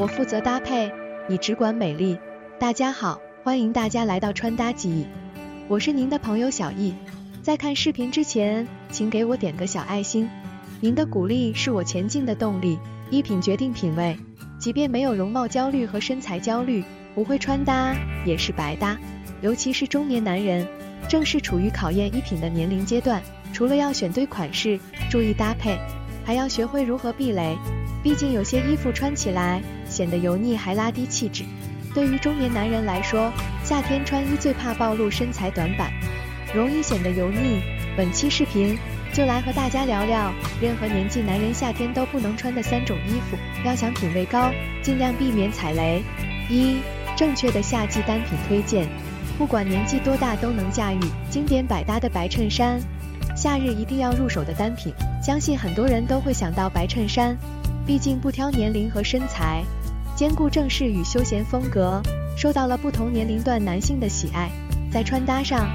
[0.00, 0.90] 我负责搭配，
[1.28, 2.18] 你只管美丽。
[2.58, 5.06] 大家好，欢迎大家来到穿搭记忆，
[5.68, 6.94] 我是您的朋友小易。
[7.42, 10.26] 在看视频之前，请给我点个小爱心，
[10.80, 12.78] 您的鼓励是我前进的动力。
[13.10, 14.16] 衣品决定品味，
[14.58, 16.82] 即便没有容貌焦虑和身材焦虑，
[17.14, 17.94] 不会穿搭
[18.24, 18.96] 也是白搭。
[19.42, 20.66] 尤其是中年男人，
[21.10, 23.22] 正是处于考验衣品的年龄阶段，
[23.52, 24.80] 除了要选对款式，
[25.10, 25.76] 注意搭配，
[26.24, 27.54] 还要学会如何避雷。
[28.02, 31.44] 毕竟有些衣服穿起来显得油腻，还拉低气质。
[31.94, 33.32] 对于中年男人来说，
[33.62, 35.90] 夏天穿衣最怕暴露身材短板，
[36.54, 37.60] 容易显得油腻。
[37.96, 38.78] 本期视频
[39.12, 40.32] 就来和大家聊聊
[40.62, 43.36] 任何年纪男人夏天都不能穿的三种衣服，
[43.66, 44.50] 要想品味高，
[44.82, 46.02] 尽量避免踩雷。
[46.48, 46.78] 一、
[47.16, 48.88] 正确的夏季单品推荐，
[49.36, 52.80] 不管年纪多大都能驾驭，经典百搭的白衬衫，
[53.36, 54.94] 夏日一定要入手的单品。
[55.20, 57.36] 相信很多人都会想到白衬衫。
[57.90, 59.64] 毕竟不挑年龄和身材，
[60.14, 62.00] 兼顾正式与休闲风格，
[62.36, 64.48] 受到了不同年龄段男性的喜爱。
[64.92, 65.68] 在穿搭上，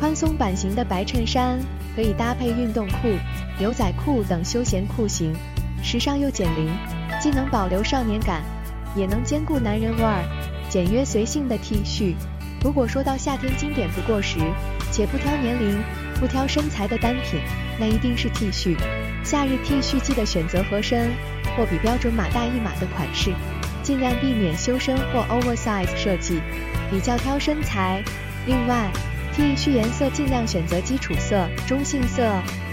[0.00, 1.60] 宽松版型的白衬衫
[1.94, 3.16] 可以搭配运动裤、
[3.56, 5.32] 牛仔裤等休闲裤型，
[5.80, 6.68] 时尚又减龄，
[7.20, 8.42] 既能保留少年感，
[8.96, 10.24] 也能兼顾男人味儿。
[10.68, 12.16] 简约随性的 T 恤，
[12.64, 14.40] 如果说到夏天经典不过时，
[14.90, 15.80] 且不挑年龄、
[16.18, 17.38] 不挑身材的单品，
[17.78, 18.76] 那一定是 T 恤。
[19.22, 21.12] 夏日 T 恤记得选择合身。
[21.60, 23.34] 或比标准码大一码的款式，
[23.82, 26.40] 尽量避免修身或 oversize 设计，
[26.90, 28.02] 比较挑身材。
[28.46, 28.90] 另外
[29.34, 32.32] ，T 恤颜色尽量选择基础色、中性色、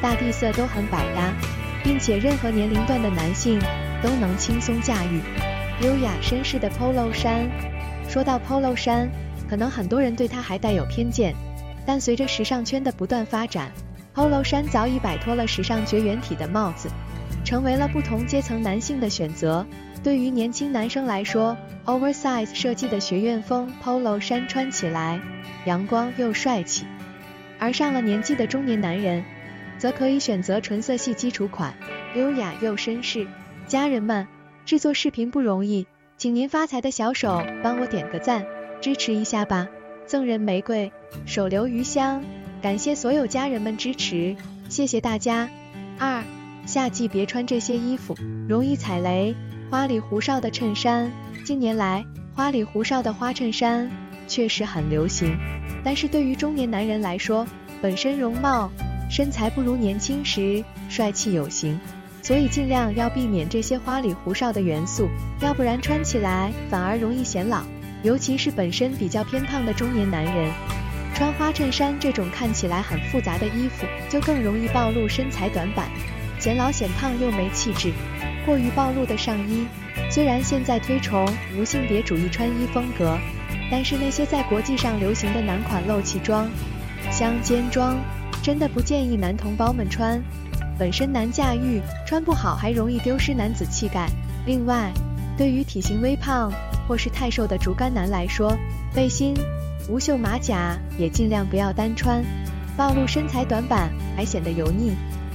[0.00, 1.34] 大地色都很百搭，
[1.82, 3.58] 并且任何年龄段的男性
[4.00, 5.20] 都能轻松驾驭。
[5.82, 7.50] 优雅绅士的 Polo 衫，
[8.08, 9.10] 说到 Polo 衫，
[9.50, 11.34] 可能很多人对它还带有偏见，
[11.84, 13.72] 但随着时尚圈的不断发展
[14.14, 16.88] ，Polo 衫早已摆脱了时尚绝缘体的帽子。
[17.44, 19.66] 成为了不同阶层男性的选择。
[20.02, 25.20] 对于年轻男生来说，oversize 设计的学院风 polo 衫穿起来
[25.66, 26.84] 阳光又帅气；
[27.58, 29.24] 而上了年纪的中年男人，
[29.76, 31.74] 则可以选择纯色系基础款，
[32.14, 33.26] 优雅又绅士。
[33.66, 34.26] 家人们，
[34.64, 35.86] 制作视频不容易，
[36.16, 38.46] 请您发财的小手帮我点个赞，
[38.80, 39.68] 支持一下吧。
[40.06, 40.90] 赠人玫瑰，
[41.26, 42.22] 手留余香。
[42.62, 44.36] 感谢所有家人们支持，
[44.68, 45.50] 谢谢大家。
[45.98, 46.22] 二。
[46.68, 48.14] 夏季别穿这些衣服，
[48.46, 49.34] 容易踩雷。
[49.70, 51.10] 花里胡哨的衬衫，
[51.42, 53.90] 近年来花里胡哨的花衬衫
[54.26, 55.34] 确实很流行，
[55.82, 57.46] 但是对于中年男人来说，
[57.80, 58.70] 本身容貌
[59.10, 61.80] 身材不如年轻时帅气有型，
[62.20, 65.08] 所以尽量要避免这些花里胡哨的元素，
[65.40, 67.62] 要不然穿起来反而容易显老。
[68.02, 70.52] 尤其是本身比较偏胖的中年男人，
[71.14, 75.88] 穿花衬衫这种看起来很复杂的衣服，就更容易暴露身材短板。
[76.38, 77.92] 显老显胖又没气质，
[78.46, 79.66] 过于暴露的上衣。
[80.10, 83.18] 虽然现在推崇无性别主义穿衣风格，
[83.70, 86.48] 但是那些在国际上流行的男款露脐装、
[87.10, 87.96] 香肩装，
[88.42, 90.22] 真的不建议男同胞们穿。
[90.78, 94.08] 本身难驾驭，穿不好还容易丢失男子气概。
[94.46, 94.92] 另外，
[95.36, 96.52] 对于体型微胖
[96.86, 98.56] 或是太瘦的竹竿男来说，
[98.94, 99.34] 背心、
[99.88, 102.24] 无袖马甲也尽量不要单穿，
[102.76, 104.92] 暴露身材短板还显得油腻。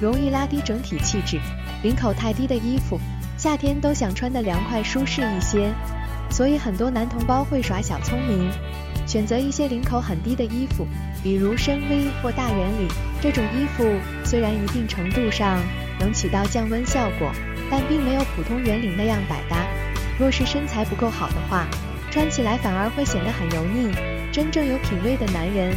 [0.00, 1.40] 容易拉低整体气质，
[1.82, 3.00] 领口太低的衣服，
[3.36, 5.72] 夏天都想穿的凉快舒适一些，
[6.30, 8.50] 所以很多男同胞会耍小聪明，
[9.06, 10.86] 选择一些领口很低的衣服，
[11.22, 12.88] 比如深 V 或大圆领。
[13.22, 13.84] 这种衣服
[14.24, 15.58] 虽然一定程度上
[15.98, 17.32] 能起到降温效果，
[17.70, 19.66] 但并没有普通圆领那样百搭。
[20.18, 21.66] 若是身材不够好的话，
[22.10, 23.94] 穿起来反而会显得很油腻。
[24.30, 25.74] 真正有品味的男人，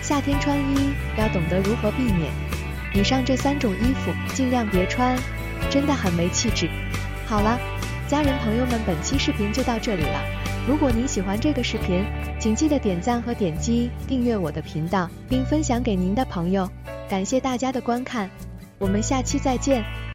[0.00, 2.32] 夏天穿衣要懂得如何避免。
[2.94, 5.16] 以上这三种衣服尽量别穿，
[5.70, 6.68] 真的很没气质。
[7.26, 7.58] 好了，
[8.08, 10.20] 家人朋友们，本期视频就到这里了。
[10.66, 12.04] 如果您喜欢这个视频，
[12.38, 16.68] 请记得点赞和点击订阅我的频道，并分享给您的朋友。
[17.08, 18.30] 感谢大家的观看，
[18.78, 20.07] 我们下期再见。